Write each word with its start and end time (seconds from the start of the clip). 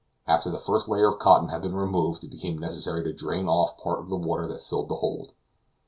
After 0.25 0.49
the 0.49 0.57
first 0.57 0.89
layer 0.89 1.07
of 1.09 1.19
cotton 1.19 1.49
had 1.49 1.61
been 1.61 1.75
removed 1.75 2.23
it 2.23 2.31
became 2.31 2.57
necessary 2.57 3.03
to 3.03 3.13
drain 3.13 3.47
off 3.47 3.77
part 3.77 3.99
of 3.99 4.09
the 4.09 4.17
water 4.17 4.47
that 4.47 4.63
filled 4.63 4.89
the 4.89 4.95
hold. 4.95 5.33